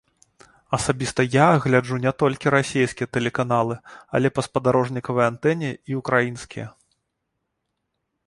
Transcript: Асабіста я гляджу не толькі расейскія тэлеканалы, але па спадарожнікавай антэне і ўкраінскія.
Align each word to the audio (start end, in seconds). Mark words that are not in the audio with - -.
Асабіста 0.77 1.21
я 1.33 1.47
гляджу 1.65 1.97
не 2.05 2.13
толькі 2.21 2.53
расейскія 2.55 3.07
тэлеканалы, 3.17 3.75
але 4.19 4.27
па 4.37 4.41
спадарожнікавай 4.47 5.25
антэне 5.33 5.69
і 5.93 5.99
ўкраінскія. 5.99 6.67